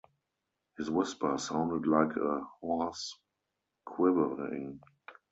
His 0.79 0.89
whisper 0.89 1.37
sounded 1.37 1.85
like 1.85 2.15
a 2.15 2.39
hoarse 2.59 3.15
quivering. 3.85 4.81